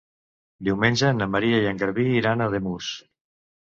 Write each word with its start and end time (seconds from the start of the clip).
Diumenge 0.69 1.13
na 1.19 1.29
Maria 1.35 1.61
i 1.67 1.71
en 1.75 1.85
Garbí 1.85 2.09
iran 2.25 2.45
a 2.49 2.53
Ademús. 2.53 2.95